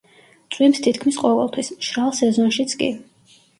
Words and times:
წვიმს 0.55 0.81
თითქმის 0.87 1.19
ყოველთვის, 1.25 1.71
მშრალ 1.77 2.17
სეზონშიც 2.23 2.77
კი. 2.83 2.93